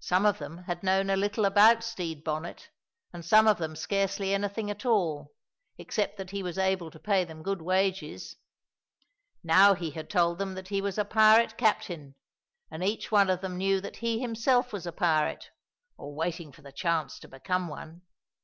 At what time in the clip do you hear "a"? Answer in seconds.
1.08-1.14, 10.98-11.04, 14.84-14.90